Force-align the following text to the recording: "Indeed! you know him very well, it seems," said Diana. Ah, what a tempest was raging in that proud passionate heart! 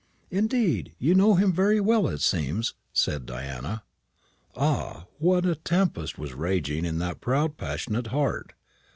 "Indeed! 0.31 0.95
you 0.97 1.13
know 1.13 1.35
him 1.35 1.53
very 1.53 1.79
well, 1.79 2.07
it 2.07 2.21
seems," 2.21 2.73
said 2.91 3.27
Diana. 3.27 3.83
Ah, 4.55 5.05
what 5.19 5.45
a 5.45 5.53
tempest 5.53 6.17
was 6.17 6.33
raging 6.33 6.85
in 6.85 6.97
that 6.97 7.21
proud 7.21 7.55
passionate 7.55 8.07
heart! 8.07 8.53